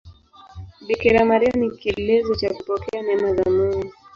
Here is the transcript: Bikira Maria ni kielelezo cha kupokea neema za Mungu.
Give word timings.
Bikira 0.87 1.21
Maria 1.31 1.51
ni 1.57 1.69
kielelezo 1.71 2.35
cha 2.35 2.49
kupokea 2.53 3.01
neema 3.01 3.33
za 3.35 3.51
Mungu. 3.51 3.91